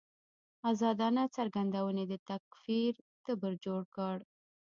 [0.71, 2.93] ازادانه څرګندونې د تکفیر
[3.25, 4.17] تبر جوړ کړ.